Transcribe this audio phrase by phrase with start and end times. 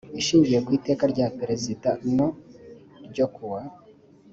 [0.19, 2.27] ashingiye ku iteka rya perezida no…
[3.11, 3.61] ryo kuwa